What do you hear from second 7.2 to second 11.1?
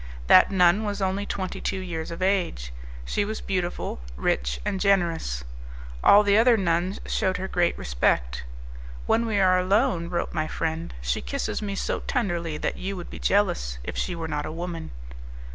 her great respect. "When we are alone," wrote my friend,